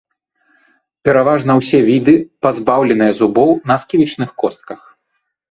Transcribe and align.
Пераважна 1.09 1.51
ўсе 1.59 1.79
віды 1.89 2.15
пазбаўленыя 2.47 3.11
зубоў 3.19 3.49
на 3.71 3.79
сківічных 3.85 4.29
костках. 4.43 4.79